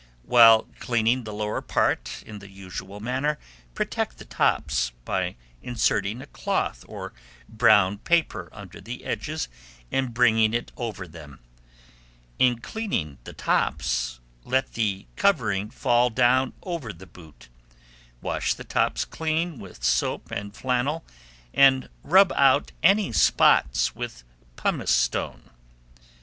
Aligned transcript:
While 0.23 0.63
cleaning 0.79 1.25
the 1.25 1.31
lower 1.31 1.61
part 1.61 2.23
in 2.25 2.39
the 2.39 2.49
usual 2.49 2.99
manner, 2.99 3.37
protect 3.75 4.17
the 4.17 4.25
tops, 4.25 4.91
by 5.05 5.35
inserting 5.61 6.23
a 6.23 6.25
cloth 6.25 6.83
or 6.87 7.13
brown 7.47 7.99
paper 7.99 8.49
under 8.51 8.81
the 8.81 9.05
edges 9.05 9.47
and 9.91 10.11
bringing 10.11 10.55
it 10.55 10.71
over 10.75 11.07
them. 11.07 11.39
In 12.39 12.57
cleaning 12.61 13.19
the 13.25 13.33
tops, 13.33 14.19
let 14.43 14.73
the 14.73 15.05
covering 15.17 15.69
fall 15.69 16.09
down 16.09 16.53
over 16.63 16.91
the 16.91 17.05
boot; 17.05 17.49
wash 18.21 18.55
the 18.55 18.63
tops 18.63 19.05
clean 19.05 19.59
with 19.59 19.83
soap 19.83 20.31
and 20.31 20.55
flannel, 20.55 21.05
and 21.53 21.89
rub 22.01 22.31
out 22.31 22.71
any 22.81 23.11
spots 23.11 23.93
with 23.93 24.23
pumice 24.55 24.89
stone. 24.89 25.51